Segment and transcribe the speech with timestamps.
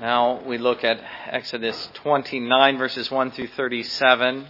[0.00, 4.46] Now we look at Exodus 29, verses 1 through 37.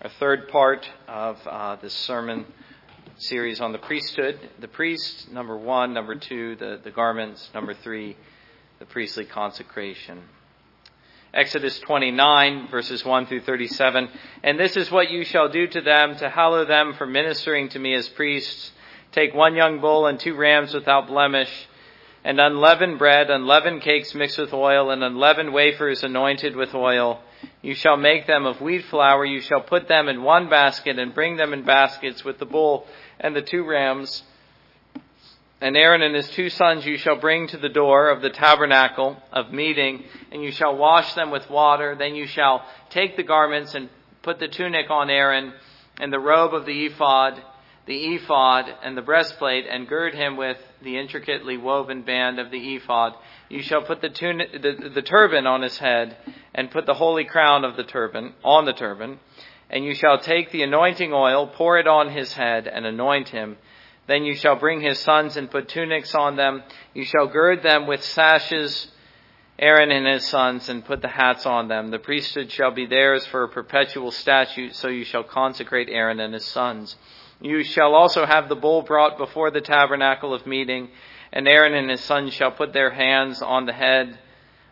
[0.00, 2.46] Our third part of uh, this sermon
[3.18, 4.40] series on the priesthood.
[4.60, 5.92] The priest, number one.
[5.92, 7.50] Number two, the, the garments.
[7.52, 8.16] Number three,
[8.78, 10.22] the priestly consecration.
[11.34, 14.08] Exodus 29, verses 1 through 37.
[14.42, 17.78] And this is what you shall do to them to hallow them for ministering to
[17.78, 18.72] me as priests.
[19.12, 21.50] Take one young bull and two rams without blemish
[22.24, 27.20] and unleavened bread, unleavened cakes mixed with oil, and unleavened wafers anointed with oil.
[27.62, 29.24] You shall make them of wheat flour.
[29.24, 32.86] You shall put them in one basket and bring them in baskets with the bull
[33.18, 34.22] and the two rams.
[35.62, 39.16] And Aaron and his two sons you shall bring to the door of the tabernacle
[39.32, 41.94] of meeting, and you shall wash them with water.
[41.98, 43.88] Then you shall take the garments and
[44.22, 45.52] put the tunic on Aaron
[45.98, 47.42] and the robe of the ephod
[47.90, 52.76] the ephod and the breastplate and gird him with the intricately woven band of the
[52.76, 53.14] ephod.
[53.48, 56.16] You shall put the, the, the turban on his head
[56.54, 59.18] and put the holy crown of the turban on the turban.
[59.68, 63.56] And you shall take the anointing oil, pour it on his head and anoint him.
[64.06, 66.64] Then you shall bring his sons and put tunics on them.
[66.94, 68.90] You shall gird them with sashes,
[69.58, 71.90] Aaron and his sons, and put the hats on them.
[71.90, 76.34] The priesthood shall be theirs for a perpetual statute, so you shall consecrate Aaron and
[76.34, 76.96] his sons.
[77.40, 80.90] You shall also have the bull brought before the tabernacle of meeting,
[81.32, 84.18] and Aaron and his sons shall put their hands on the head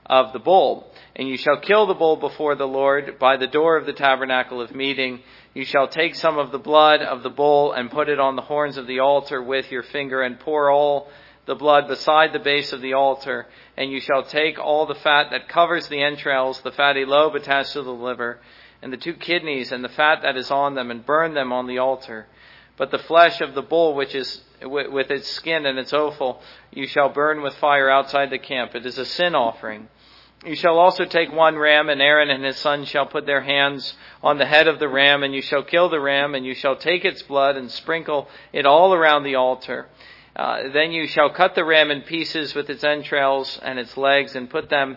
[0.05, 0.93] of the bull.
[1.17, 4.61] And you shall kill the bull before the Lord by the door of the tabernacle
[4.61, 5.21] of meeting.
[5.55, 8.43] You shall take some of the blood of the bull and put it on the
[8.43, 11.09] horns of the altar with your finger and pour all
[11.47, 13.47] the blood beside the base of the altar.
[13.77, 17.73] And you shall take all the fat that covers the entrails, the fatty lobe attached
[17.73, 18.41] to the liver,
[18.83, 21.67] and the two kidneys and the fat that is on them and burn them on
[21.67, 22.27] the altar.
[22.79, 26.41] But the flesh of the bull, which is with its skin and its offal,
[26.73, 28.75] you shall burn with fire outside the camp.
[28.75, 29.89] It is a sin offering.
[30.45, 33.95] You shall also take one ram, and Aaron and his sons shall put their hands
[34.23, 36.77] on the head of the ram, and you shall kill the ram, and you shall
[36.77, 39.89] take its blood and sprinkle it all around the altar.
[40.37, 44.37] Uh, then you shall cut the ram in pieces with its entrails and its legs,
[44.37, 44.97] and put them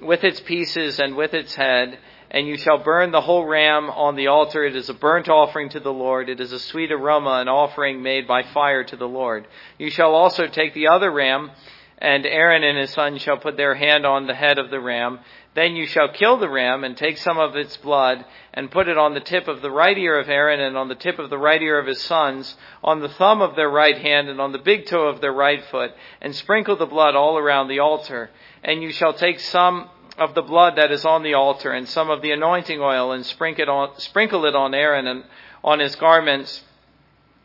[0.00, 1.98] with its pieces and with its head
[2.30, 4.64] and you shall burn the whole ram on the altar.
[4.64, 6.28] It is a burnt offering to the Lord.
[6.28, 9.48] It is a sweet aroma, an offering made by fire to the Lord.
[9.78, 11.50] You shall also take the other ram,
[11.98, 15.18] and Aaron and his sons shall put their hand on the head of the ram.
[15.54, 18.24] Then you shall kill the ram and take some of its blood
[18.54, 20.94] and put it on the tip of the right ear of Aaron and on the
[20.94, 24.28] tip of the right ear of his sons, on the thumb of their right hand
[24.28, 27.66] and on the big toe of their right foot, and sprinkle the blood all around
[27.66, 28.30] the altar.
[28.62, 32.10] And you shall take some of the blood that is on the altar and some
[32.10, 35.24] of the anointing oil and sprinkle it on, sprinkle it on Aaron and
[35.64, 36.62] on his garments,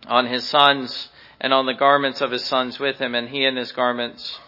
[0.06, 1.10] on his sons,
[1.40, 4.40] and on the garments of his sons with him, and he and his garments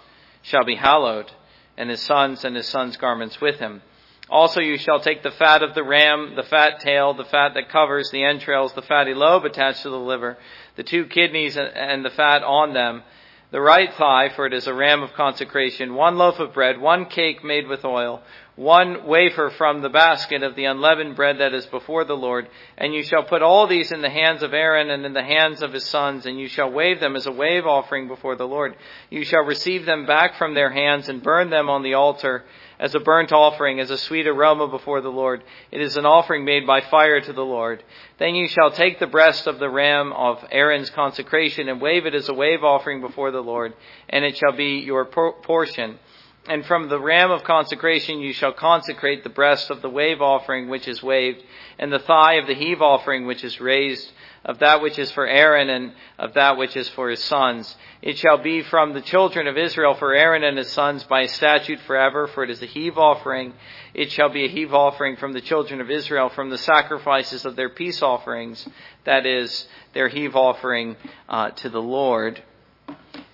[0.42, 1.32] shall be hallowed,
[1.78, 3.82] and his sons and his sons' garments with him.
[4.30, 7.70] Also you shall take the fat of the ram, the fat tail, the fat that
[7.70, 10.38] covers the entrails, the fatty lobe attached to the liver,
[10.76, 13.04] the two kidneys and the fat on them,
[13.50, 17.06] the right thigh, for it is a ram of consecration, one loaf of bread, one
[17.06, 18.22] cake made with oil,
[18.58, 22.50] one wafer from the basket of the unleavened bread that is before the Lord.
[22.78, 25.62] And you shall put all these in the hands of Aaron and in the hands
[25.62, 28.76] of his sons, and you shall wave them as a wave offering before the Lord.
[29.10, 32.44] You shall receive them back from their hands and burn them on the altar
[32.80, 35.44] as a burnt offering, as a sweet aroma before the Lord.
[35.72, 37.84] It is an offering made by fire to the Lord.
[38.20, 42.16] Then you shall take the breast of the ram of Aaron's consecration and wave it
[42.16, 43.74] as a wave offering before the Lord,
[44.10, 46.00] and it shall be your portion.
[46.48, 50.70] And from the ram of consecration you shall consecrate the breast of the wave offering
[50.70, 51.44] which is waved,
[51.78, 54.12] and the thigh of the heave offering which is raised,
[54.46, 57.76] of that which is for Aaron and of that which is for his sons.
[58.02, 61.80] It shall be from the children of Israel for Aaron and his sons by statute
[61.82, 63.54] forever, for it is a heave offering.
[63.94, 67.56] It shall be a heave offering from the children of Israel from the sacrifices of
[67.56, 68.68] their peace offerings,
[69.06, 70.96] that is, their heave offering
[71.28, 72.42] uh, to the Lord.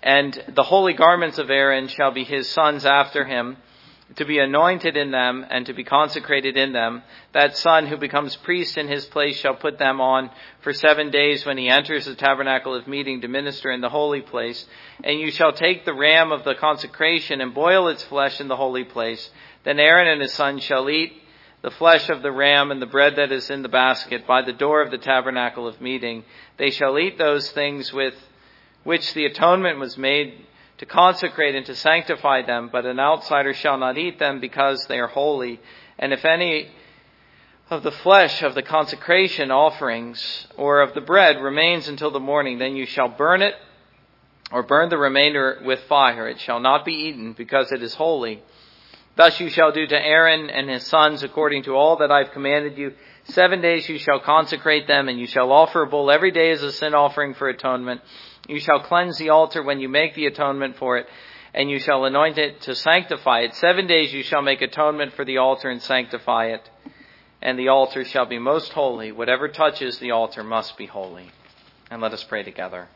[0.02, 3.58] And the holy garments of Aaron shall be his sons after him,
[4.16, 7.04] to be anointed in them and to be consecrated in them.
[7.34, 10.30] That son who becomes priest in his place shall put them on
[10.62, 14.22] for seven days when he enters the tabernacle of meeting to minister in the holy
[14.22, 14.66] place.
[15.04, 18.56] And you shall take the ram of the consecration and boil its flesh in the
[18.56, 19.30] holy place.
[19.64, 21.14] Then Aaron and his sons shall eat
[21.62, 24.54] the flesh of the ram and the bread that is in the basket by the
[24.54, 26.26] door of the tabernacle of meeting.
[26.58, 28.14] They shall eat those things with
[28.84, 30.46] which the atonement was made
[30.84, 35.00] to consecrate and to sanctify them, but an outsider shall not eat them because they
[35.00, 35.62] are holy.
[35.98, 36.68] And if any
[37.70, 42.58] of the flesh of the consecration offerings or of the bread remains until the morning,
[42.58, 43.56] then you shall burn it
[44.52, 46.28] or burn the remainder with fire.
[46.28, 48.44] It shall not be eaten, because it is holy.
[49.16, 52.32] Thus you shall do to Aaron and his sons according to all that I have
[52.34, 52.94] commanded you.
[53.30, 56.62] Seven days you shall consecrate them, and you shall offer a bull every day as
[56.62, 58.02] a sin offering for atonement.
[58.48, 61.08] You shall cleanse the altar when you make the atonement for it,
[61.54, 63.56] and you shall anoint it to sanctify it.
[63.56, 66.70] Seven days you shall make atonement for the altar and sanctify it,
[67.42, 69.12] and the altar shall be most holy.
[69.12, 71.32] Whatever touches the altar must be holy.
[71.90, 72.88] And let us pray together.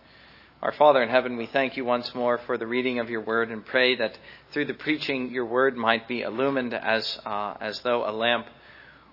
[0.62, 3.52] Our Father in heaven, we thank you once more for the reading of your word
[3.52, 4.18] and pray that
[4.52, 8.48] through the preaching your word might be illumined as, uh, as though a lamp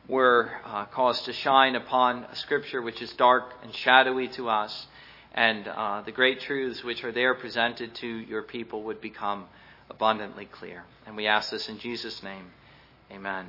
[0.09, 4.87] were uh, caused to shine upon a scripture which is dark and shadowy to us,
[5.35, 9.47] and uh, the great truths which are there presented to your people would become
[9.91, 10.85] abundantly clear.
[11.07, 12.47] And we ask this in Jesus' name.
[13.11, 13.47] Amen.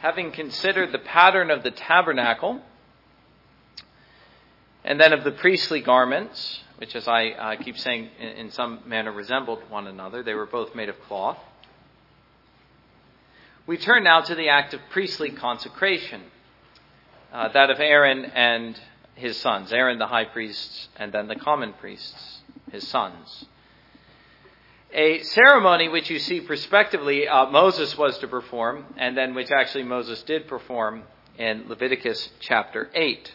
[0.00, 2.60] having considered the pattern of the tabernacle
[4.84, 8.80] and then of the priestly garments, which, as I uh, keep saying, in, in, some
[8.86, 11.38] manner resembled one another, they were both made of cloth.
[13.68, 16.22] We turn now to the act of priestly consecration,
[17.32, 18.80] uh, that of Aaron and
[19.14, 22.40] his sons, Aaron the high priest, and then the common priests,
[22.72, 23.46] his sons
[24.92, 29.84] a ceremony which you see prospectively uh, Moses was to perform, and then which actually
[29.84, 31.02] Moses did perform
[31.36, 33.32] in Leviticus chapter 8.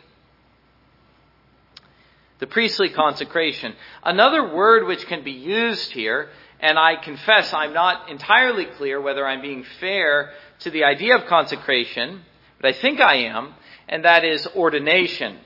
[2.39, 3.75] The priestly consecration.
[4.03, 6.29] Another word which can be used here,
[6.63, 11.25] and I confess I'm not entirely clear whether I'm being fair to the idea of
[11.25, 12.21] consecration,
[12.61, 13.53] but I think I am,
[13.89, 15.39] and that is ordination.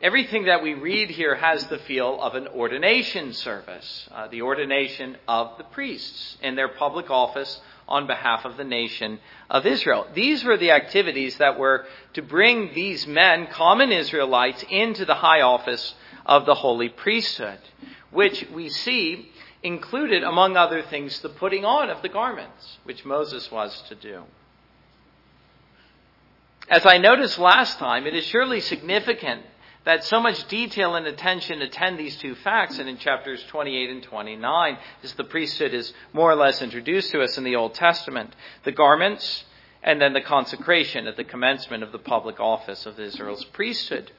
[0.00, 5.18] Everything that we read here has the feel of an ordination service, uh, the ordination
[5.28, 9.18] of the priests in their public office on behalf of the nation
[9.50, 10.06] of Israel.
[10.14, 11.84] These were the activities that were
[12.14, 15.94] to bring these men, common Israelites, into the high office
[16.24, 17.58] of the holy priesthood,
[18.10, 19.30] which we see
[19.62, 24.22] included, among other things, the putting on of the garments, which Moses was to do.
[26.68, 29.42] As I noticed last time, it is surely significant
[29.84, 34.02] that so much detail and attention attend these two facts, and in chapters 28 and
[34.02, 38.36] 29, as the priesthood is more or less introduced to us in the Old Testament,
[38.64, 39.44] the garments,
[39.82, 44.12] and then the consecration at the commencement of the public office of Israel's priesthood.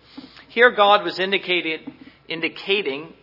[0.48, 3.14] Here, God was indicating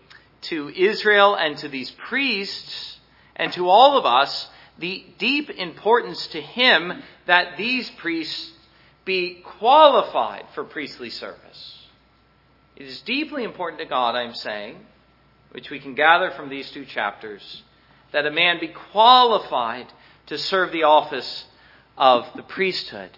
[0.48, 2.98] to Israel and to these priests
[3.37, 4.48] and to all of us
[4.78, 8.52] the deep importance to Him that these priests
[9.04, 11.87] be qualified for priestly service.
[12.76, 14.78] It is deeply important to God, I'm saying,
[15.52, 17.62] which we can gather from these two chapters,
[18.12, 19.87] that a man be qualified
[20.26, 21.44] to serve the office
[21.96, 23.10] of the priesthood.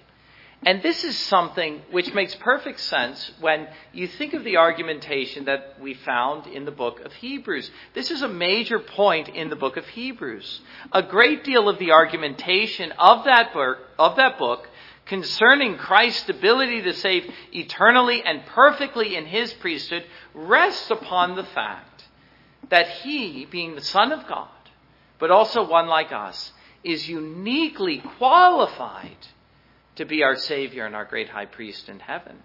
[0.66, 5.76] And this is something which makes perfect sense when you think of the argumentation that
[5.80, 7.70] we found in the book of Hebrews.
[7.94, 10.60] This is a major point in the book of Hebrews.
[10.92, 14.68] A great deal of the argumentation of that book, of that book
[15.06, 20.04] concerning Christ's ability to save eternally and perfectly in his priesthood
[20.34, 22.04] rests upon the fact
[22.68, 24.48] that he, being the Son of God,
[25.18, 26.52] but also one like us,
[26.82, 29.16] is uniquely qualified
[29.98, 32.38] to be our Savior and our great high priest in heaven.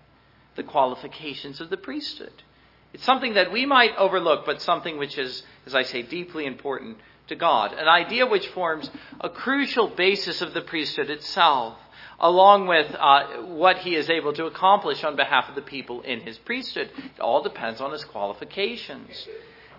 [0.55, 2.43] The qualifications of the priesthood.
[2.93, 6.97] It's something that we might overlook, but something which is, as I say, deeply important
[7.27, 7.73] to God.
[7.73, 11.77] An idea which forms a crucial basis of the priesthood itself
[12.19, 16.21] along with uh, what he is able to accomplish on behalf of the people in
[16.21, 16.89] his priesthood.
[16.97, 19.27] It all depends on his qualifications.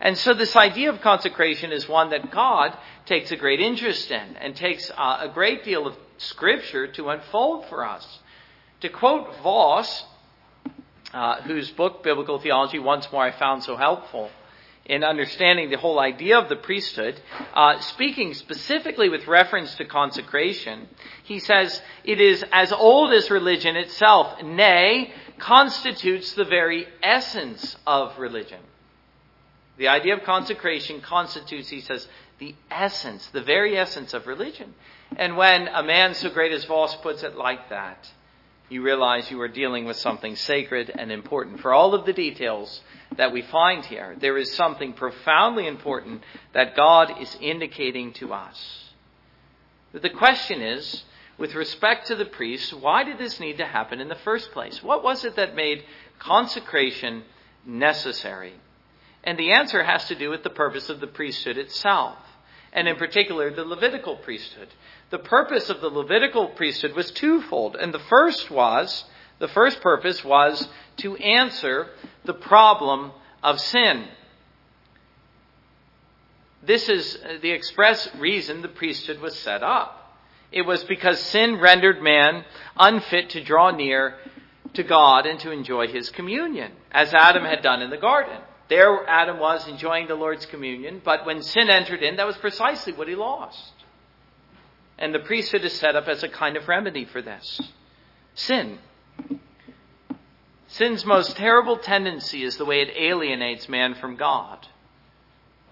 [0.00, 2.76] And so this idea of consecration is one that God
[3.07, 7.66] takes a great interest in and takes uh, a great deal of scripture to unfold
[7.66, 8.21] for us.
[8.80, 10.04] To quote Vos,
[11.12, 14.30] uh, whose book, Biblical Theology, once more I found so helpful,
[14.87, 17.18] in understanding the whole idea of the priesthood,
[17.54, 20.88] uh, speaking specifically with reference to consecration,
[21.23, 28.18] he says it is as old as religion itself, nay, constitutes the very essence of
[28.18, 28.61] religion.
[29.78, 32.06] The idea of consecration constitutes, he says,
[32.38, 34.75] the essence, the very essence of religion.
[35.16, 38.11] And when a man so great as Vos puts it like that,
[38.68, 41.61] you realize you are dealing with something sacred and important.
[41.61, 42.80] For all of the details
[43.16, 48.85] that we find here, there is something profoundly important that God is indicating to us.
[49.92, 51.04] But the question is,
[51.38, 54.83] with respect to the priests, why did this need to happen in the first place?
[54.83, 55.85] What was it that made
[56.18, 57.25] consecration
[57.66, 58.54] necessary?
[59.23, 62.18] And the answer has to do with the purpose of the priesthood itself,
[62.75, 64.69] and in particular, the Levitical priesthood.
[65.11, 69.04] The purpose of the Levitical priesthood was twofold, and the first was
[69.38, 71.88] The first purpose was to answer
[72.25, 73.12] the problem
[73.43, 74.07] of sin.
[76.62, 80.16] This is the express reason the priesthood was set up.
[80.50, 82.45] It was because sin rendered man
[82.76, 84.16] unfit to draw near
[84.75, 88.38] to God and to enjoy his communion, as Adam had done in the garden.
[88.68, 92.92] There, Adam was enjoying the Lord's communion, but when sin entered in, that was precisely
[92.92, 93.73] what he lost.
[94.99, 97.61] And the priesthood is set up as a kind of remedy for this.
[98.35, 98.78] Sin.
[100.68, 104.66] Sin's most terrible tendency is the way it alienates man from God.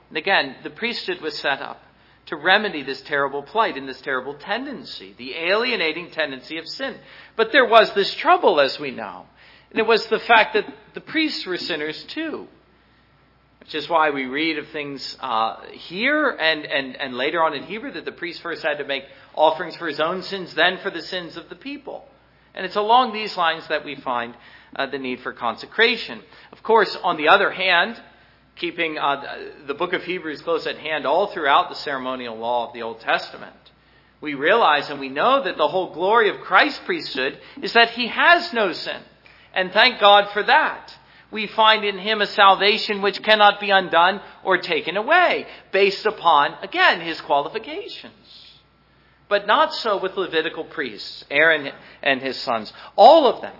[0.08, 1.82] And again, the priesthood was set up
[2.26, 6.96] to remedy this terrible plight and this terrible tendency, the alienating tendency of sin.
[7.37, 9.26] But there was this trouble, as we know.
[9.70, 12.46] And it was the fact that the priests were sinners too.
[13.62, 17.62] Which is why we read of things uh, here and, and, and later on in
[17.62, 19.04] Hebrew that the priest first had to make
[19.37, 22.04] offerings for his own sins, then for the sins of the people.
[22.54, 24.35] And it's along these lines that we find
[24.75, 26.21] uh, the need for consecration.
[26.50, 28.00] Of course, on the other hand,
[28.57, 32.75] keeping uh, the book of Hebrews close at hand all throughout the ceremonial law of
[32.75, 33.54] the Old Testament,
[34.21, 38.09] we realize and we know that the whole glory of Christ's priesthood is that he
[38.09, 39.00] has no sin.
[39.54, 40.95] And thank God for that.
[41.32, 46.54] We find in him a salvation which cannot be undone or taken away, based upon,
[46.62, 48.60] again, his qualifications.
[49.30, 51.72] But not so with Levitical priests, Aaron
[52.02, 52.70] and his sons.
[52.96, 53.56] All of them,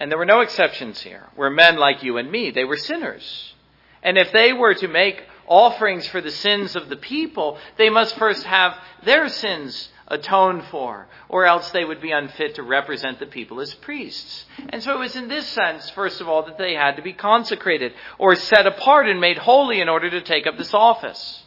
[0.00, 2.50] and there were no exceptions here, were men like you and me.
[2.50, 3.54] They were sinners.
[4.02, 8.16] And if they were to make offerings for the sins of the people, they must
[8.16, 13.26] first have their sins atoned for, or else they would be unfit to represent the
[13.26, 14.44] people as priests.
[14.68, 17.12] And so it was in this sense, first of all, that they had to be
[17.12, 21.42] consecrated, or set apart and made holy in order to take up this office.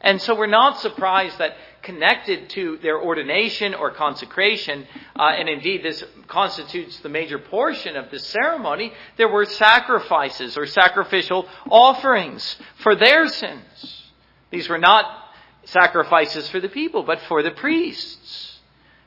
[0.00, 4.86] And so we're not surprised that connected to their ordination or consecration,
[5.16, 10.66] uh, and indeed this constitutes the major portion of the ceremony, there were sacrifices or
[10.66, 14.02] sacrificial offerings for their sins.
[14.50, 15.23] These were not
[15.64, 18.60] sacrifices for the people, but for the priests.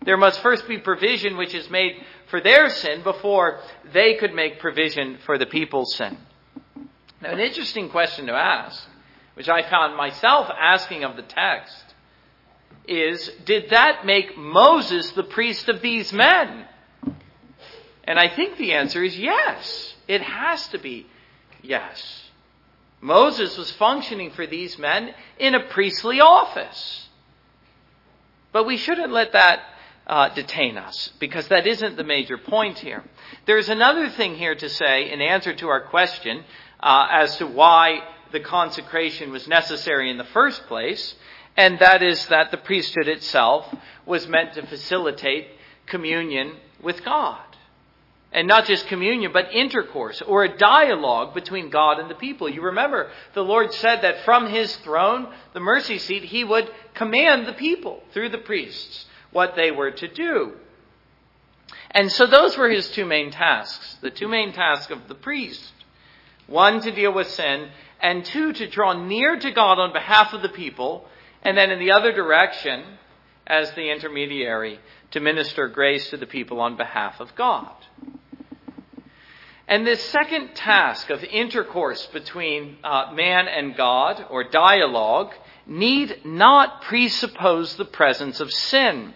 [0.04, 1.96] There must first be provision which is made
[2.30, 3.60] for their sin before
[3.94, 6.18] they could make provision for the people's sin.
[7.22, 8.88] Now, an interesting question to ask,
[9.34, 11.84] which I found myself asking of the text,
[12.88, 16.66] is did that make Moses the priest of these men?
[18.04, 19.96] And I think the answer is yes.
[20.08, 21.08] It has to be
[21.62, 22.27] yes.
[23.02, 27.08] Moses was functioning for these men in a priestly office.
[28.52, 29.60] But we shouldn't let that
[30.08, 33.04] uh, detain us because that isn't the major point here.
[33.46, 36.44] There's another thing here to say in answer to our question
[36.80, 38.02] uh, as to why
[38.32, 41.16] the consecration was necessary in the first place,
[41.56, 43.74] and that is that the priesthood itself
[44.06, 45.48] was meant to facilitate
[45.86, 47.47] communion with God.
[48.38, 52.48] And not just communion, but intercourse or a dialogue between God and the people.
[52.48, 57.48] You remember, the Lord said that from his throne, the mercy seat, he would command
[57.48, 60.54] the people through the priests what they were to do.
[61.90, 63.98] And so those were his two main tasks.
[64.04, 65.74] The two main tasks of the priest.
[66.46, 70.44] One, to deal with sin, and two, to draw near to God on behalf of
[70.44, 71.08] the people
[71.42, 72.84] and then in the other direction,
[73.48, 74.80] as the intermediary,
[75.10, 77.74] to minister grace to the people on behalf of God.
[79.68, 85.34] And this second task of intercourse between uh, man and God, or dialogue,
[85.66, 89.14] need not presuppose the presence of sin.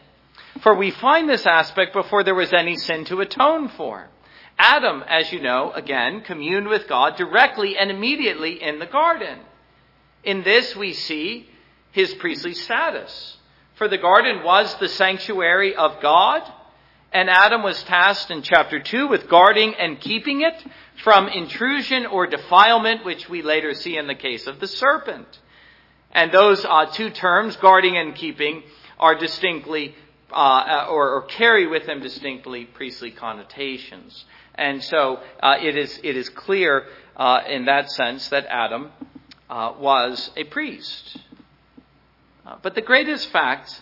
[0.61, 4.09] For we find this aspect before there was any sin to atone for.
[4.59, 9.39] Adam, as you know, again, communed with God directly and immediately in the garden.
[10.23, 11.49] In this we see
[11.91, 13.37] his priestly status.
[13.75, 16.43] For the garden was the sanctuary of God,
[17.11, 20.65] and Adam was tasked in chapter 2 with guarding and keeping it
[21.03, 25.39] from intrusion or defilement, which we later see in the case of the serpent.
[26.11, 28.63] And those uh, two terms, guarding and keeping,
[28.97, 29.95] are distinctly,
[30.31, 34.25] uh, or, or, carry with them distinctly priestly connotations.
[34.55, 36.85] And so uh, it, is, it is clear
[37.17, 38.91] uh, in that sense that Adam
[39.49, 41.17] uh, was a priest.
[42.45, 43.81] Uh, but the greatest fact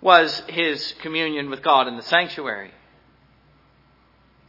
[0.00, 2.70] was his communion with God in the sanctuary.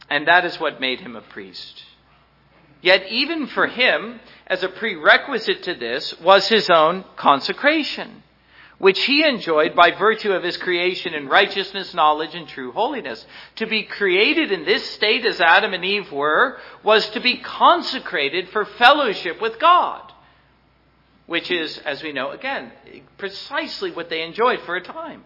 [0.08, 1.82] And that is what made him a priest.
[2.80, 8.22] Yet, even for him, as a prerequisite to this, was his own consecration,
[8.78, 13.24] which he enjoyed by virtue of his creation in righteousness, knowledge, and true holiness.
[13.56, 18.48] To be created in this state as Adam and Eve were, was to be consecrated
[18.48, 20.12] for fellowship with God
[21.32, 22.70] which is, as we know, again,
[23.16, 25.24] precisely what they enjoyed for a time.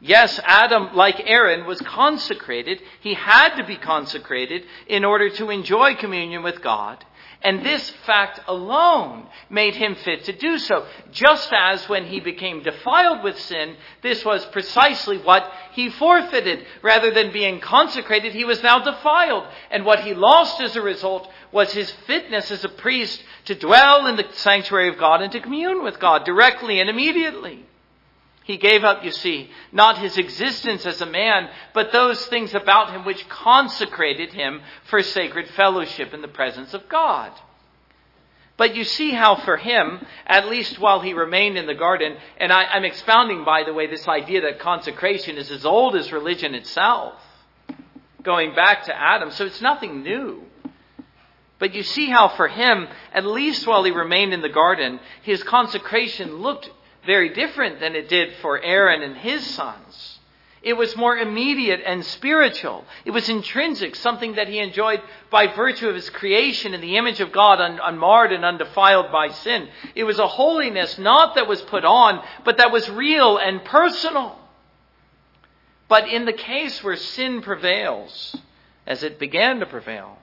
[0.00, 2.82] Yes, Adam, like Aaron, was consecrated.
[3.00, 7.04] He had to be consecrated in order to enjoy communion with God.
[7.42, 10.86] And this fact alone made him fit to do so.
[11.12, 16.66] Just as when he became defiled with sin, this was precisely what he forfeited.
[16.82, 19.44] Rather than being consecrated, he was now defiled.
[19.70, 24.06] And what he lost as a result was his fitness as a priest to dwell
[24.06, 27.64] in the sanctuary of God and to commune with God directly and immediately.
[28.46, 32.92] He gave up, you see, not his existence as a man, but those things about
[32.92, 37.32] him which consecrated him for sacred fellowship in the presence of God.
[38.56, 39.98] But you see how for him,
[40.28, 43.88] at least while he remained in the garden, and I, am expounding, by the way,
[43.88, 47.14] this idea that consecration is as old as religion itself,
[48.22, 50.44] going back to Adam, so it's nothing new.
[51.58, 55.42] But you see how for him, at least while he remained in the garden, his
[55.42, 56.70] consecration looked
[57.06, 60.18] very different than it did for Aaron and his sons.
[60.66, 62.84] It was more immediate and spiritual.
[63.04, 67.20] It was intrinsic, something that he enjoyed by virtue of his creation in the image
[67.20, 69.68] of God, un- unmarred and undefiled by sin.
[69.94, 74.36] It was a holiness not that was put on, but that was real and personal.
[75.86, 78.34] But in the case where sin prevails,
[78.88, 80.18] as it began to prevail,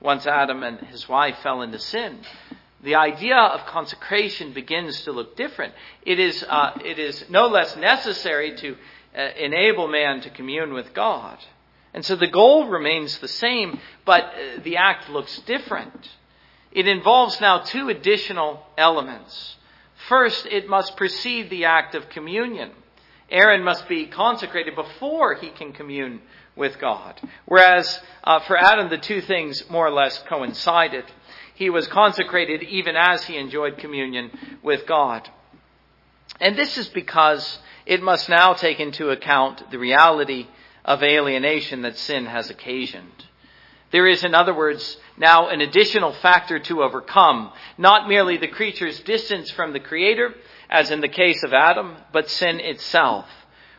[0.00, 2.18] once Adam and his wife fell into sin,
[2.82, 5.74] the idea of consecration begins to look different.
[6.04, 8.76] It is, uh, it is no less necessary to
[9.16, 11.38] uh, enable man to commune with God.
[11.94, 16.08] And so the goal remains the same, but uh, the act looks different.
[16.72, 19.56] It involves now two additional elements.
[20.08, 22.72] First, it must precede the act of communion.
[23.30, 26.20] Aaron must be consecrated before he can commune
[26.56, 27.20] with God.
[27.46, 31.04] Whereas uh, for Adam, the two things more or less coincided.
[31.62, 34.32] He was consecrated even as he enjoyed communion
[34.64, 35.30] with God.
[36.40, 40.48] And this is because it must now take into account the reality
[40.84, 43.26] of alienation that sin has occasioned.
[43.92, 48.98] There is, in other words, now an additional factor to overcome, not merely the creature's
[48.98, 50.34] distance from the Creator,
[50.68, 53.28] as in the case of Adam, but sin itself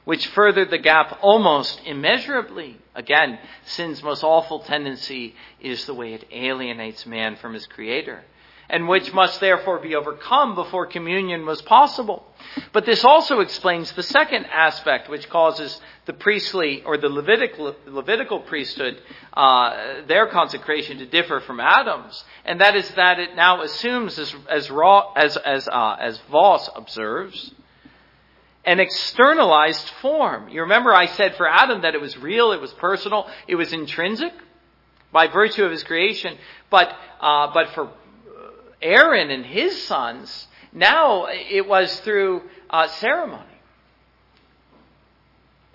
[0.06, 2.78] which furthered the gap almost immeasurably.
[2.96, 8.24] Again, sin's most awful tendency is the way it alienates man from his creator,
[8.70, 12.26] and which must therefore be overcome before communion was possible.
[12.72, 18.42] But this also explains the second aspect which causes the priestly or the Levitical, Levitical
[18.42, 19.02] priesthood,
[19.34, 24.36] uh, their consecration to differ from Adam's, and that is that it now assumes, as
[24.50, 27.54] as, raw, as as uh, as Vos observes,
[28.66, 30.50] an externalized form.
[30.50, 33.74] You remember I said for Adam that it was real, it was personal, it was
[33.74, 34.34] intrinsic
[35.12, 36.38] by virtue of his creation.
[36.70, 37.90] But, uh, but for
[38.82, 43.44] Aaron and his sons, now it was through uh, ceremony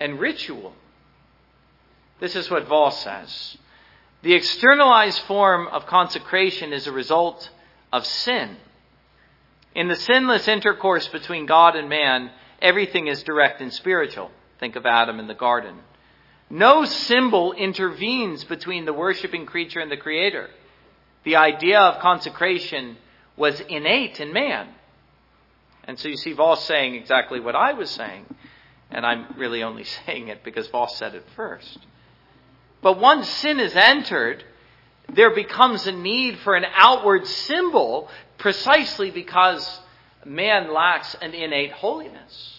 [0.01, 0.73] and ritual.
[2.21, 3.57] This is what Vos says.
[4.23, 7.51] The externalized form of consecration is a result
[7.93, 8.57] of sin.
[9.75, 14.31] In the sinless intercourse between God and man, Everything is direct and spiritual.
[14.59, 15.77] Think of Adam in the garden.
[16.51, 20.49] No symbol intervenes between the worshiping creature and the creator.
[21.25, 22.97] The idea of consecration
[23.37, 24.69] was innate in man.
[25.85, 28.27] And so you see Vos saying exactly what I was saying.
[28.91, 31.79] And I'm really only saying it because Vos said it first.
[32.83, 34.45] But once sin is entered,
[35.09, 39.81] there becomes a need for an outward symbol precisely because
[40.29, 42.59] man lacks an innate holiness.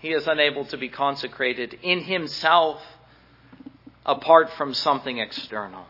[0.00, 2.82] He is unable to be consecrated in himself
[4.04, 5.86] apart from something external.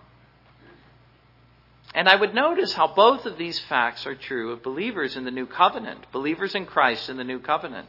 [1.95, 5.31] And I would notice how both of these facts are true of believers in the
[5.31, 7.89] new covenant, believers in Christ in the new covenant.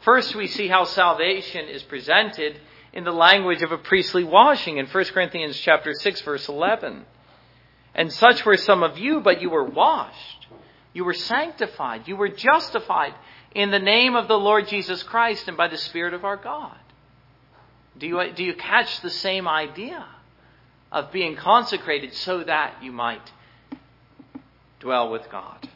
[0.00, 2.58] First, we see how salvation is presented
[2.92, 7.04] in the language of a priestly washing in 1 Corinthians chapter 6 verse 11.
[7.94, 10.40] And such were some of you, but you were washed
[10.92, 12.08] you were sanctified.
[12.08, 13.14] You were justified
[13.54, 16.76] in the name of the Lord Jesus Christ and by the Spirit of our God.
[17.98, 20.06] Do you, do you catch the same idea
[20.90, 23.32] of being consecrated so that you might
[24.80, 25.68] dwell with God?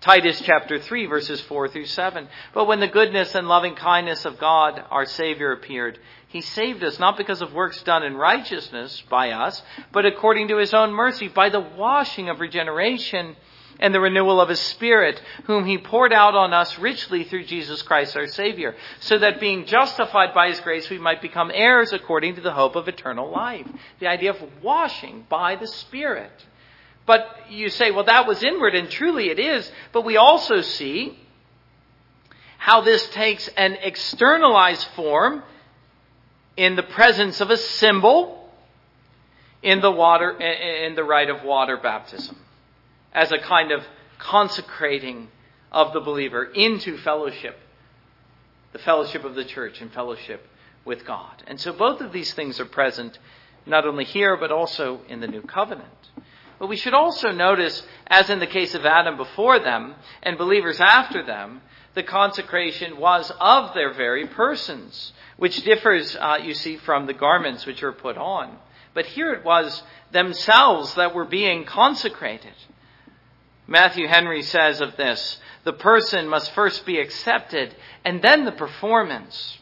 [0.00, 2.28] Titus chapter 3 verses 4 through 7.
[2.54, 6.98] But when the goodness and loving kindness of God, our Savior, appeared, He saved us
[6.98, 9.60] not because of works done in righteousness by us,
[9.92, 13.34] but according to His own mercy, by the washing of regeneration
[13.78, 17.82] and the renewal of his Spirit, whom he poured out on us richly through Jesus
[17.82, 22.34] Christ our Savior, so that being justified by his grace, we might become heirs according
[22.36, 23.66] to the hope of eternal life.
[24.00, 26.32] The idea of washing by the Spirit.
[27.06, 31.18] But you say, well, that was inward, and truly it is, but we also see
[32.58, 35.42] how this takes an externalized form
[36.56, 38.50] in the presence of a symbol
[39.62, 42.36] in the water in the rite of water baptism
[43.18, 43.82] as a kind of
[44.18, 45.26] consecrating
[45.72, 47.58] of the believer into fellowship
[48.72, 50.46] the fellowship of the church and fellowship
[50.84, 51.42] with God.
[51.46, 53.18] And so both of these things are present
[53.66, 56.10] not only here but also in the new covenant.
[56.58, 60.80] But we should also notice, as in the case of Adam before them and believers
[60.80, 61.62] after them,
[61.94, 67.66] the consecration was of their very persons, which differs, uh, you see, from the garments
[67.66, 68.58] which are put on.
[68.92, 72.54] But here it was themselves that were being consecrated.
[73.70, 79.58] Matthew Henry says of this, the person must first be accepted and then the performance.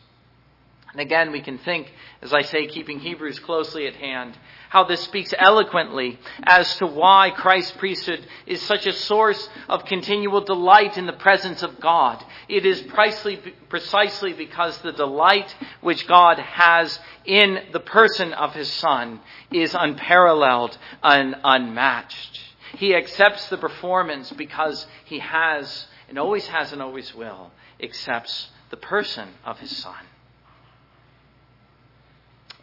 [0.93, 1.93] And again, we can think,
[2.23, 4.39] as I say, keeping Hebrews closely at hand,
[4.69, 10.41] how this speaks eloquently as to why Christ's priesthood is such a source of continual
[10.41, 12.25] delight in the presence of God.
[12.49, 19.21] It is precisely because the delight which God has in the person of his Son
[19.51, 22.41] is unparalleled and unmatched.
[22.77, 27.51] He accepts the performance because he has, and always has and always will,
[27.83, 30.07] accepts the person of his Son.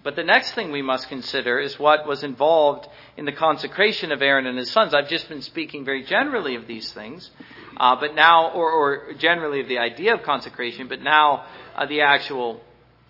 [0.04, 4.22] But the next thing we must consider is what was involved in the consecration of
[4.22, 4.94] Aaron and his sons.
[4.94, 7.32] I've just been speaking very generally of these things,
[7.78, 11.46] uh, but now, or, or, generally of the idea of consecration, but now
[11.76, 12.62] uh, the actual,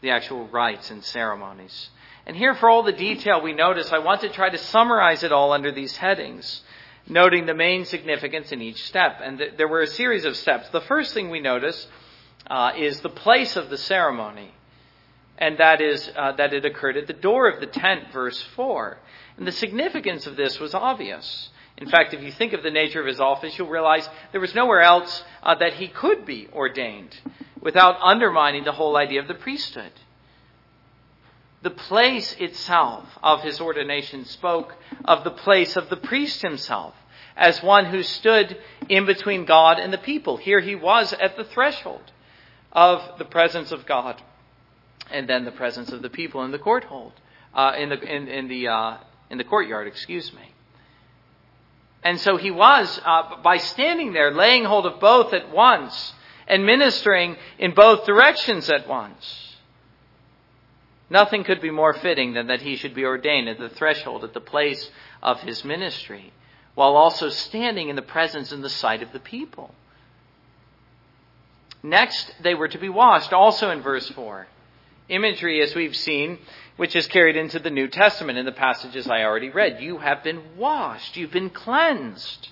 [0.02, 1.90] the actual rites and ceremonies.
[2.28, 5.32] And here, for all the detail we notice, I want to try to summarize it
[5.32, 6.62] all under these headings,
[7.08, 9.20] noting the main significance in each step.
[9.24, 10.70] And th- there were a series of steps.
[10.70, 11.88] The first thing we notice
[12.48, 14.54] uh, is the place of the ceremony
[15.38, 18.98] and that is uh, that it occurred at the door of the tent, verse 4.
[19.38, 21.50] And the significance of this was obvious.
[21.78, 24.54] In fact, if you think of the nature of his office, you'll realize there was
[24.54, 27.18] nowhere else uh, that he could be ordained
[27.60, 29.92] without undermining the whole idea of the priesthood.
[31.64, 36.94] The place itself of his ordination spoke of the place of the priest himself
[37.38, 38.58] as one who stood
[38.90, 40.36] in between God and the people.
[40.36, 42.12] Here he was at the threshold
[42.74, 44.22] of the presence of God
[45.10, 47.14] and then the presence of the people in the court hold,
[47.54, 48.98] uh, in the in, in the uh,
[49.30, 49.88] in the courtyard.
[49.88, 50.54] Excuse me.
[52.04, 56.14] And so he was uh, by standing there, laying hold of both at once
[56.46, 59.53] and ministering in both directions at once.
[61.14, 64.34] Nothing could be more fitting than that he should be ordained at the threshold, at
[64.34, 64.90] the place
[65.22, 66.34] of his ministry,
[66.74, 69.76] while also standing in the presence and the sight of the people.
[71.84, 74.48] Next, they were to be washed, also in verse 4
[75.10, 76.40] imagery, as we've seen,
[76.78, 79.84] which is carried into the New Testament in the passages I already read.
[79.84, 82.50] You have been washed, you've been cleansed.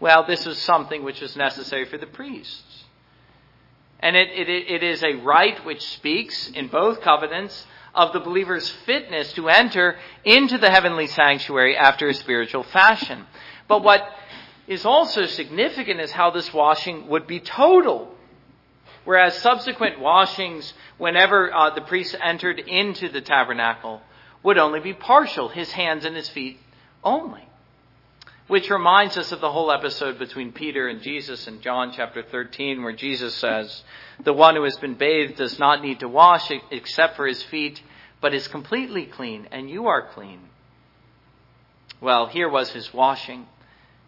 [0.00, 2.84] Well, this is something which is necessary for the priests.
[4.00, 8.68] And it, it, it is a rite which speaks in both covenants of the believer's
[8.68, 13.26] fitness to enter into the heavenly sanctuary after a spiritual fashion.
[13.66, 14.06] But what
[14.66, 18.14] is also significant is how this washing would be total.
[19.04, 24.02] Whereas subsequent washings, whenever uh, the priest entered into the tabernacle,
[24.42, 26.58] would only be partial, his hands and his feet
[27.02, 27.42] only.
[28.48, 32.82] Which reminds us of the whole episode between Peter and Jesus in John chapter 13,
[32.82, 33.84] where Jesus says,
[34.24, 37.82] The one who has been bathed does not need to wash except for his feet,
[38.22, 40.40] but is completely clean, and you are clean.
[42.00, 43.46] Well, here was his washing,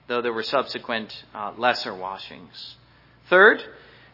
[0.09, 2.77] though there were subsequent uh, lesser washings.
[3.29, 3.63] Third,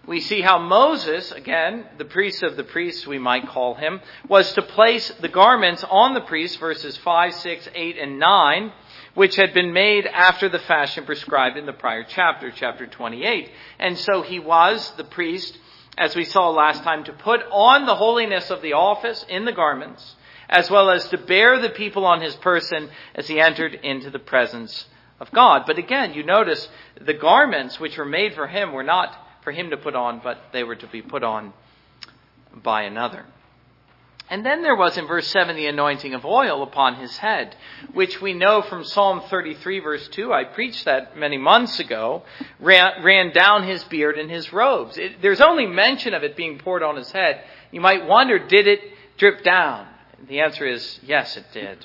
[0.08, 4.52] we see how Moses, again, the priest of the priests, we might call him, was
[4.54, 8.72] to place the garments on the priests, verses 5, 6, 8, and 9,
[9.16, 13.50] which had been made after the fashion prescribed in the prior chapter, chapter 28.
[13.79, 15.59] And so he was, the priest,
[15.96, 19.52] as we saw last time, to put on the holiness of the office in the
[19.52, 20.16] garments,
[20.50, 24.18] as well as to bear the people on his person as he entered into the
[24.18, 24.85] presence
[25.18, 25.62] of God.
[25.66, 26.68] But again, you notice
[27.00, 30.38] the garments which were made for him were not for him to put on, but
[30.52, 31.55] they were to be put on
[32.62, 33.24] by another.
[34.28, 37.54] And then there was in verse 7 the anointing of oil upon his head,
[37.92, 40.32] which we know from Psalm 33 verse 2.
[40.32, 42.24] I preached that many months ago,
[42.58, 44.98] ran, ran down his beard and his robes.
[44.98, 47.42] It, there's only mention of it being poured on his head.
[47.70, 48.80] You might wonder, did it
[49.16, 49.86] drip down?
[50.28, 51.84] The answer is yes, it did.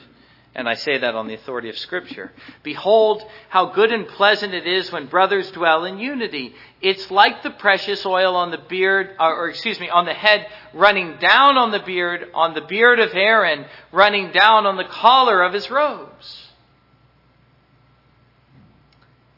[0.54, 2.32] And I say that on the authority of Scripture.
[2.62, 6.54] Behold, how good and pleasant it is when brothers dwell in unity.
[6.82, 10.48] It's like the precious oil on the beard, or, or, excuse me, on the head,
[10.74, 15.42] running down on the beard, on the beard of Aaron, running down on the collar
[15.42, 16.50] of his robes.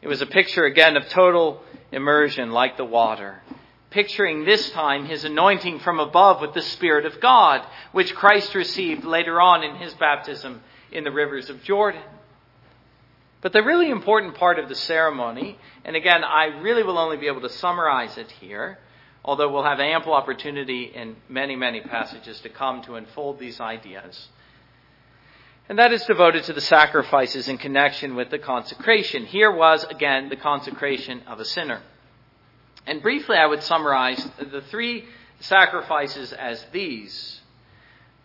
[0.02, 3.40] It was a picture again of total immersion like the water
[3.94, 9.04] picturing this time his anointing from above with the Spirit of God, which Christ received
[9.04, 10.60] later on in his baptism
[10.94, 12.02] in the rivers of Jordan.
[13.40, 17.26] But the really important part of the ceremony, and again, I really will only be
[17.26, 18.78] able to summarize it here,
[19.22, 24.28] although we'll have ample opportunity in many, many passages to come to unfold these ideas.
[25.68, 29.26] And that is devoted to the sacrifices in connection with the consecration.
[29.26, 31.80] Here was, again, the consecration of a sinner.
[32.86, 35.06] And briefly, I would summarize the three
[35.40, 37.40] sacrifices as these.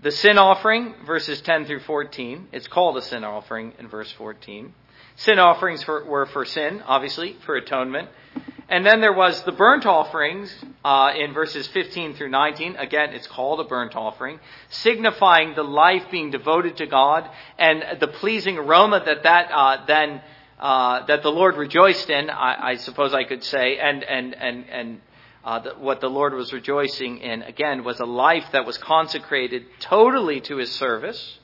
[0.01, 2.47] The sin offering, verses 10 through 14.
[2.53, 4.73] It's called a sin offering in verse 14.
[5.17, 8.07] Sin offerings for, were for sin, obviously, for atonement.
[8.69, 12.77] And then there was the burnt offerings uh, in verses 15 through 19.
[12.77, 18.07] Again, it's called a burnt offering, signifying the life being devoted to God and the
[18.07, 20.21] pleasing aroma that that uh, then
[20.59, 24.65] uh, that the Lord rejoiced in, I, I, suppose I could say, and and and
[24.69, 25.01] and
[25.43, 30.41] uh, what the Lord was rejoicing in again was a life that was consecrated totally
[30.41, 31.39] to His service.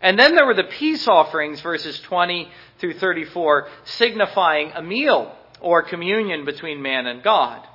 [0.00, 5.82] And then there were the peace offerings, verses 20 through 34, signifying a meal or
[5.82, 7.66] communion between man and God.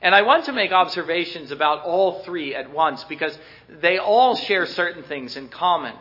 [0.00, 3.36] And I want to make observations about all three at once because
[3.68, 5.94] they all share certain things in common.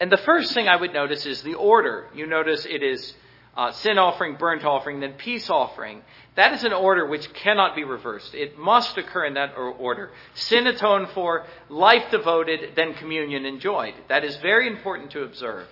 [0.00, 2.06] And the first thing I would notice is the order.
[2.14, 3.14] You notice it is
[3.56, 6.02] uh, sin offering, burnt offering, then peace offering.
[6.36, 8.34] That is an order which cannot be reversed.
[8.34, 10.10] It must occur in that order.
[10.34, 13.94] Sin atoned for, life devoted, then communion enjoyed.
[14.08, 15.66] That is very important to observe.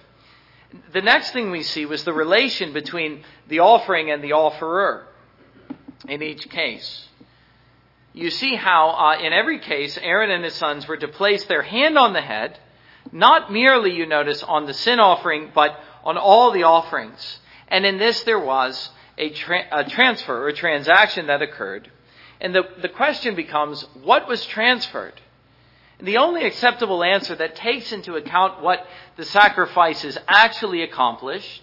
[0.92, 5.06] The next thing we see was the relation between the offering and the offerer
[6.06, 7.06] in each case.
[8.12, 11.62] You see how, uh, in every case, Aaron and his sons were to place their
[11.62, 12.58] hand on the head
[13.12, 17.40] not merely, you notice, on the sin offering, but on all the offerings.
[17.68, 21.90] And in this there was a, tra- a transfer or transaction that occurred.
[22.40, 25.20] And the, the question becomes, what was transferred?
[25.98, 31.62] And the only acceptable answer that takes into account what the sacrifices actually accomplished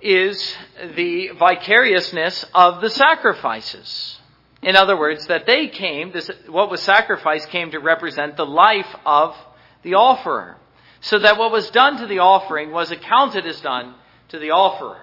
[0.00, 0.56] is
[0.94, 4.18] the vicariousness of the sacrifices.
[4.62, 8.92] In other words, that they came, this, what was sacrificed came to represent the life
[9.04, 9.36] of
[9.82, 10.56] the offerer.
[11.00, 13.94] So that what was done to the offering was accounted as done
[14.28, 14.98] to the offerer.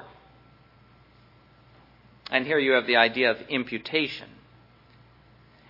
[2.29, 4.27] And here you have the idea of imputation.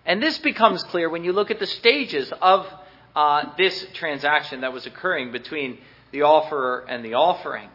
[0.05, 2.67] And this becomes clear when you look at the stages of
[3.15, 5.79] uh, this transaction that was occurring between
[6.11, 7.69] the offerer and the offering.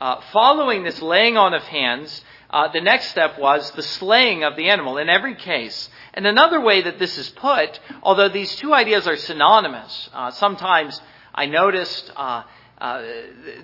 [0.00, 4.56] Uh, following this laying on of hands, uh, the next step was the slaying of
[4.56, 5.90] the animal in every case.
[6.14, 11.00] And another way that this is put, although these two ideas are synonymous, uh, sometimes
[11.34, 12.42] I noticed uh,
[12.78, 13.02] uh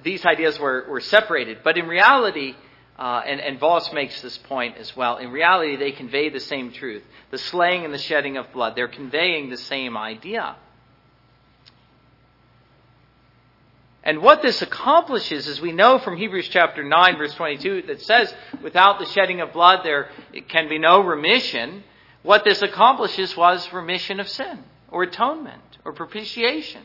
[0.03, 2.55] these ideas were, were separated, but in reality,
[2.98, 5.16] uh, and, and Vos makes this point as well.
[5.16, 7.03] In reality, they convey the same truth.
[7.31, 10.57] The slaying and the shedding of blood, they're conveying the same idea.
[14.05, 18.33] And what this accomplishes, as we know from Hebrews chapter 9, verse 22, that says,
[18.62, 20.11] without the shedding of blood, there
[20.48, 21.83] can be no remission.
[22.22, 26.83] What this accomplishes was remission of sin, or atonement, or propitiation.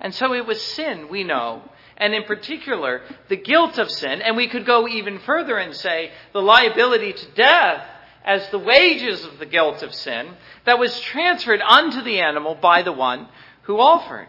[0.00, 1.62] And so it was sin, we know,
[1.96, 4.20] and in particular, the guilt of sin.
[4.20, 7.86] And we could go even further and say the liability to death
[8.24, 10.28] as the wages of the guilt of sin
[10.64, 13.28] that was transferred unto the animal by the one
[13.62, 14.28] who offered.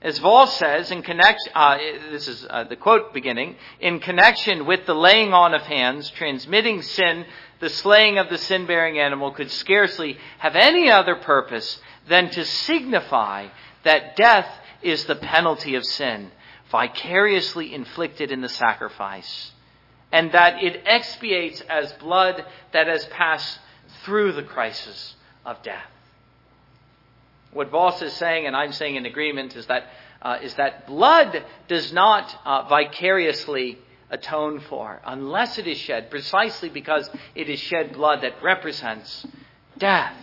[0.00, 1.76] As Vos says, in connection, uh,
[2.12, 6.82] this is uh, the quote beginning, in connection with the laying on of hands, transmitting
[6.82, 7.26] sin,
[7.58, 12.44] the slaying of the sin bearing animal could scarcely have any other purpose than to
[12.44, 13.48] signify
[13.84, 14.48] that death
[14.82, 16.30] is the penalty of sin,
[16.70, 19.52] vicariously inflicted in the sacrifice,
[20.12, 23.58] and that it expiates as blood that has passed
[24.04, 25.90] through the crisis of death.
[27.52, 29.86] What Vos is saying, and I'm saying in agreement, is that,
[30.20, 33.78] uh, is that blood does not uh, vicariously
[34.10, 39.26] atone for unless it is shed, precisely because it is shed blood that represents
[39.78, 40.14] death.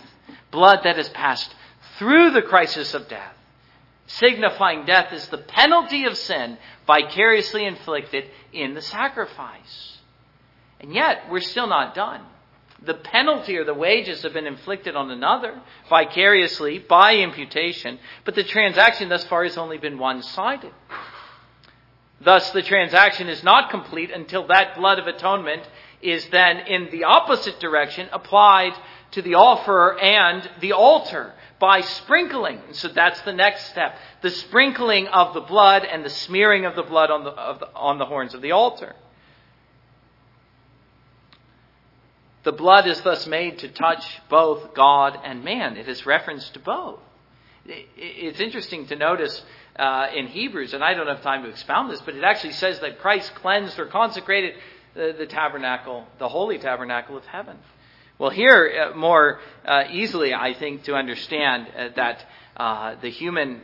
[0.52, 1.54] Blood that has passed
[1.98, 3.36] through the crisis of death,
[4.08, 9.98] signifying death as the penalty of sin vicariously inflicted in the sacrifice.
[10.80, 12.22] And yet, we're still not done
[12.86, 18.44] the penalty or the wages have been inflicted on another vicariously by imputation, but the
[18.44, 20.72] transaction thus far has only been one sided.
[22.22, 25.64] Thus, the transaction is not complete until that blood of atonement
[26.02, 28.74] is then in the opposite direction applied
[29.12, 32.60] to the offerer and the altar by sprinkling.
[32.72, 33.96] So that's the next step.
[34.22, 37.98] The sprinkling of the blood and the smearing of the blood on the, the, on
[37.98, 38.96] the horns of the altar.
[42.44, 45.78] The blood is thus made to touch both God and man.
[45.78, 47.00] It is reference to both.
[47.66, 49.42] It's interesting to notice
[49.78, 52.80] uh, in Hebrews, and I don't have time to expound this, but it actually says
[52.82, 54.54] that Christ cleansed or consecrated
[54.94, 57.58] the, the tabernacle, the holy tabernacle of heaven.
[58.18, 62.26] Well, here, uh, more uh, easily, I think, to understand uh, that
[62.56, 63.62] uh, the human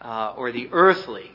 [0.00, 1.30] uh, or the earthly,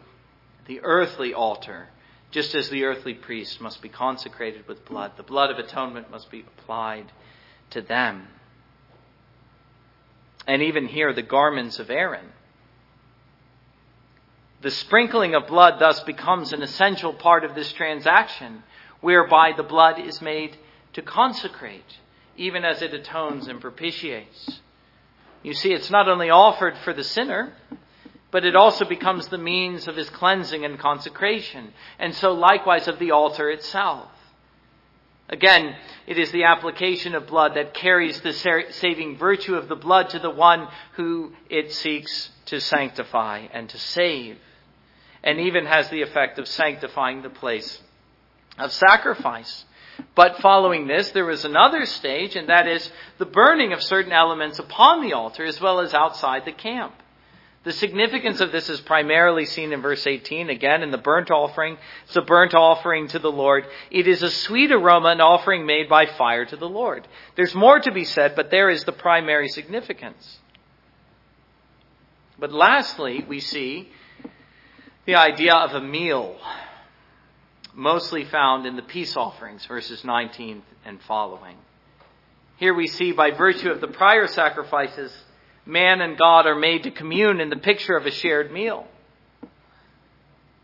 [0.65, 1.89] the earthly altar,
[2.31, 6.31] just as the earthly priest must be consecrated with blood, the blood of atonement must
[6.31, 7.11] be applied
[7.71, 8.27] to them.
[10.47, 12.25] And even here, the garments of Aaron.
[14.61, 18.63] The sprinkling of blood thus becomes an essential part of this transaction,
[18.99, 20.57] whereby the blood is made
[20.93, 21.99] to consecrate
[22.37, 24.59] even as it atones and propitiates.
[25.43, 27.53] You see, it's not only offered for the sinner,
[28.31, 32.99] but it also becomes the means of his cleansing and consecration, and so likewise of
[32.99, 34.09] the altar itself.
[35.27, 35.75] Again,
[36.07, 40.19] it is the application of blood that carries the saving virtue of the blood to
[40.19, 44.37] the one who it seeks to sanctify and to save,
[45.23, 47.81] and even has the effect of sanctifying the place
[48.57, 49.65] of sacrifice.
[50.15, 54.59] But following this, there was another stage, and that is the burning of certain elements
[54.59, 56.93] upon the altar as well as outside the camp.
[57.63, 61.77] The significance of this is primarily seen in verse 18, again in the burnt offering.
[62.05, 63.65] It's a burnt offering to the Lord.
[63.91, 67.07] It is a sweet aroma, an offering made by fire to the Lord.
[67.35, 70.39] There's more to be said, but there is the primary significance.
[72.39, 73.89] But lastly, we see
[75.05, 76.37] the idea of a meal
[77.81, 81.57] mostly found in the peace offerings, verses 19 and following.
[82.57, 85.11] Here we see, by virtue of the prior sacrifices,
[85.65, 88.85] man and God are made to commune in the picture of a shared meal.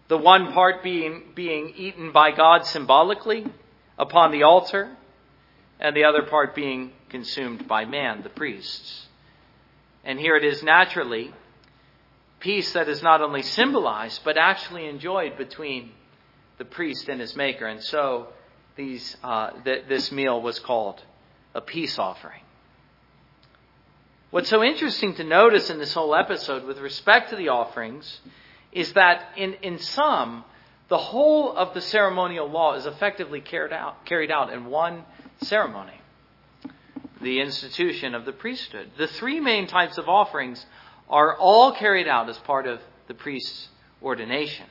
[0.09, 3.47] The one part being, being eaten by God symbolically
[3.97, 4.95] upon the altar,
[5.79, 9.07] and the other part being consumed by man, the priests.
[10.03, 11.33] And here it is naturally
[12.39, 15.91] peace that is not only symbolized, but actually enjoyed between
[16.57, 17.65] the priest and his maker.
[17.65, 18.27] And so
[18.75, 21.01] these, uh, th- this meal was called
[21.53, 22.41] a peace offering.
[24.29, 28.19] What's so interesting to notice in this whole episode with respect to the offerings
[28.71, 30.43] is that in, in sum,
[30.89, 35.03] the whole of the ceremonial law is effectively carried out, carried out in one
[35.41, 35.93] ceremony
[37.21, 38.91] the institution of the priesthood.
[38.97, 40.65] The three main types of offerings
[41.09, 43.69] are all carried out as part of the priest's
[44.01, 44.65] ordination.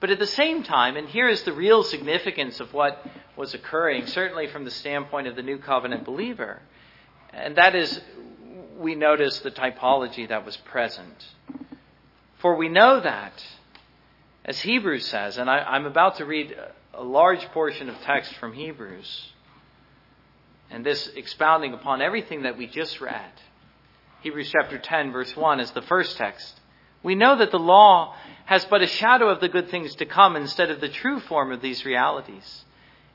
[0.00, 3.04] But at the same time, and here is the real significance of what
[3.36, 6.62] was occurring, certainly from the standpoint of the new covenant believer,
[7.32, 8.00] and that is
[8.78, 11.26] we notice the typology that was present.
[12.38, 13.44] For we know that,
[14.44, 16.56] as Hebrews says, and I, am about to read
[16.94, 19.32] a large portion of text from Hebrews,
[20.70, 23.32] and this expounding upon everything that we just read.
[24.22, 26.59] Hebrews chapter 10, verse 1 is the first text.
[27.02, 30.36] We know that the law has but a shadow of the good things to come
[30.36, 32.64] instead of the true form of these realities.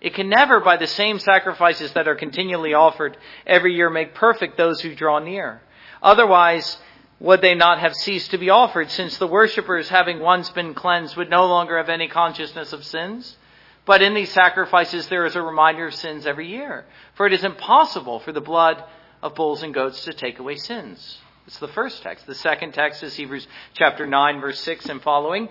[0.02, 4.58] It can never, by the same sacrifices that are continually offered every year, make perfect
[4.58, 5.62] those who draw near.
[6.02, 6.78] Otherwise,
[7.20, 11.16] would they not have ceased to be offered, since the worshippers, having once been cleansed,
[11.16, 13.38] would no longer have any consciousness of sins?
[13.86, 16.86] But in these sacrifices, there is a reminder of sins every year.
[17.14, 18.84] For it is impossible for the blood
[19.22, 21.20] of bulls and goats to take away sins.
[21.48, 22.26] It's the first text.
[22.26, 25.48] The second text is Hebrews chapter 9, verse 6 and following.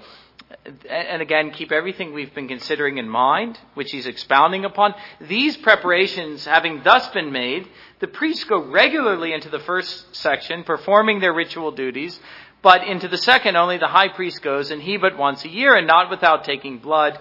[0.91, 4.95] And again, keep everything we've been considering in mind, which he's expounding upon.
[5.21, 7.69] These preparations having thus been made,
[8.01, 12.19] the priests go regularly into the first section, performing their ritual duties,
[12.61, 15.77] but into the second only the high priest goes, and he but once a year,
[15.77, 17.21] and not without taking blood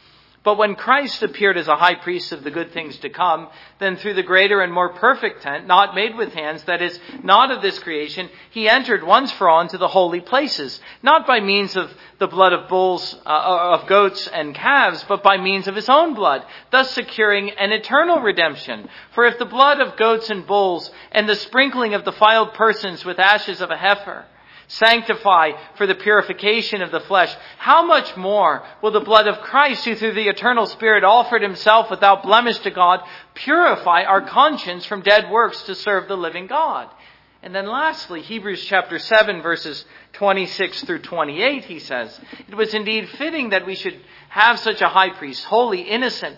[0.43, 3.95] But when Christ appeared as a high priest of the good things to come, then
[3.95, 7.61] through the greater and more perfect tent, not made with hands, that is, not of
[7.61, 11.93] this creation, he entered once for all into the holy places, not by means of
[12.17, 16.15] the blood of bulls, uh, of goats and calves, but by means of his own
[16.15, 18.89] blood, thus securing an eternal redemption.
[19.13, 23.19] For if the blood of goats and bulls and the sprinkling of defiled persons with
[23.19, 24.25] ashes of a heifer,
[24.71, 29.83] sanctify for the purification of the flesh, how much more will the blood of Christ,
[29.83, 33.01] who through the eternal Spirit offered himself without blemish to God,
[33.33, 36.89] purify our conscience from dead works to serve the living God?
[37.43, 43.09] And then lastly, Hebrews chapter 7 verses 26 through 28, he says, It was indeed
[43.09, 43.99] fitting that we should
[44.29, 46.37] have such a high priest, holy, innocent,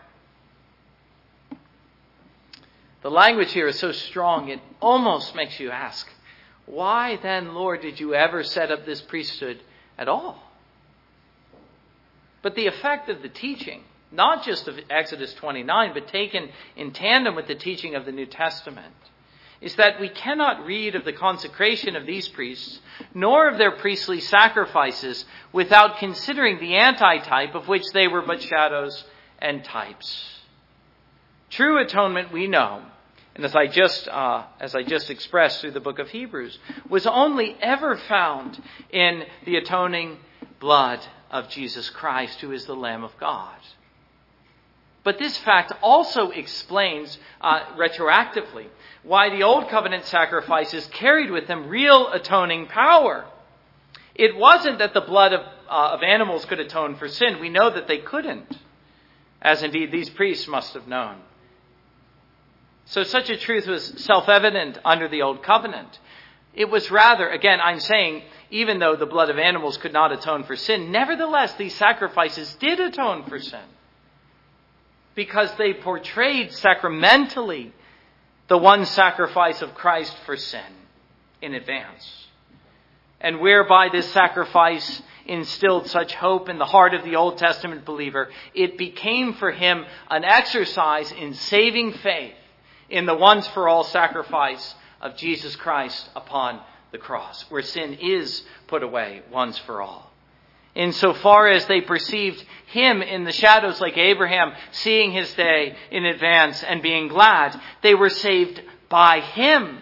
[3.01, 6.07] The language here is so strong, it almost makes you ask,
[6.67, 9.59] why then, Lord, did you ever set up this priesthood
[9.97, 10.41] at all?
[12.43, 17.35] But the effect of the teaching, not just of Exodus 29, but taken in tandem
[17.35, 18.93] with the teaching of the New Testament,
[19.61, 22.79] is that we cannot read of the consecration of these priests,
[23.13, 29.03] nor of their priestly sacrifices, without considering the antitype of which they were but shadows
[29.39, 30.39] and types.
[31.51, 32.81] True atonement, we know,
[33.35, 36.57] and as I just uh, as I just expressed through the book of Hebrews,
[36.89, 40.17] was only ever found in the atoning
[40.59, 43.57] blood of Jesus Christ, who is the Lamb of God.
[45.03, 48.67] But this fact also explains uh, retroactively
[49.03, 53.25] why the Old Covenant sacrifices carried with them real atoning power.
[54.13, 57.39] It wasn't that the blood of, uh, of animals could atone for sin.
[57.39, 58.55] We know that they couldn't,
[59.41, 61.17] as indeed these priests must have known.
[62.91, 65.97] So such a truth was self evident under the Old Covenant.
[66.53, 70.43] It was rather, again, I'm saying, even though the blood of animals could not atone
[70.43, 73.63] for sin, nevertheless, these sacrifices did atone for sin.
[75.15, 77.71] Because they portrayed sacramentally
[78.49, 80.73] the one sacrifice of Christ for sin
[81.41, 82.27] in advance.
[83.21, 88.29] And whereby this sacrifice instilled such hope in the heart of the Old Testament believer,
[88.53, 92.33] it became for him an exercise in saving faith
[92.91, 96.59] in the once for all sacrifice of Jesus Christ upon
[96.91, 100.11] the cross, where sin is put away once for all.
[100.75, 106.63] Insofar as they perceived him in the shadows like Abraham, seeing his day in advance
[106.63, 109.79] and being glad, they were saved by him.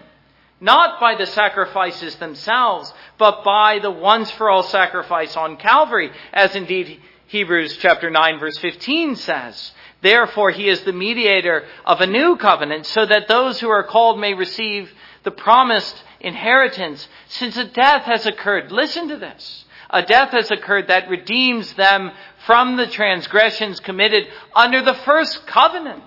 [0.61, 6.55] Not by the sacrifices themselves, but by the once for all sacrifice on Calvary, as
[6.55, 9.71] indeed Hebrews chapter 9 verse 15 says.
[10.01, 14.19] Therefore, he is the mediator of a new covenant so that those who are called
[14.19, 14.91] may receive
[15.23, 18.71] the promised inheritance since a death has occurred.
[18.71, 19.65] Listen to this.
[19.89, 22.11] A death has occurred that redeems them
[22.45, 26.03] from the transgressions committed under the first covenant.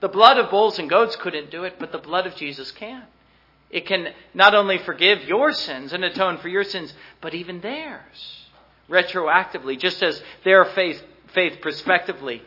[0.00, 3.02] The blood of bulls and goats couldn't do it, but the blood of Jesus can.
[3.70, 8.46] It can not only forgive your sins and atone for your sins, but even theirs.
[8.88, 11.02] Retroactively, just as their faith,
[11.34, 12.42] faith prospectively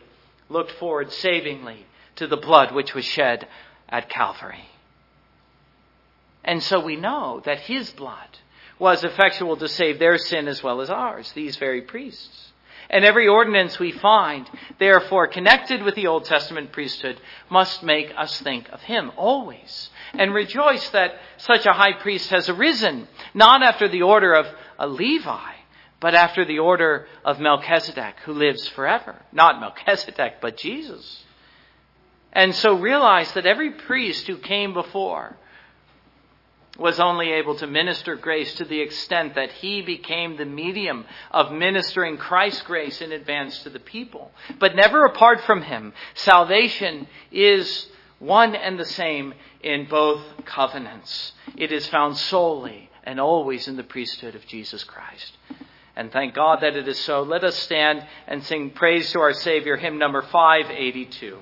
[0.50, 1.86] looked forward savingly
[2.16, 3.48] to the blood which was shed
[3.88, 4.68] at Calvary.
[6.44, 8.38] And so we know that his blood
[8.78, 12.52] was effectual to save their sin as well as ours, these very priests.
[12.88, 18.40] And every ordinance we find, therefore, connected with the Old Testament priesthood, must make us
[18.40, 19.90] think of him always.
[20.14, 24.46] And rejoice that such a high priest has arisen, not after the order of
[24.78, 25.52] a Levi,
[26.00, 29.16] but after the order of Melchizedek, who lives forever.
[29.32, 31.24] Not Melchizedek, but Jesus.
[32.32, 35.36] And so realize that every priest who came before
[36.78, 41.52] was only able to minister grace to the extent that he became the medium of
[41.52, 44.30] ministering Christ's grace in advance to the people.
[44.58, 45.92] But never apart from him.
[46.14, 47.86] Salvation is
[48.18, 51.32] one and the same in both covenants.
[51.56, 55.36] It is found solely and always in the priesthood of Jesus Christ.
[56.00, 57.20] And thank God that it is so.
[57.20, 61.36] Let us stand and sing praise to our Savior, hymn number 582.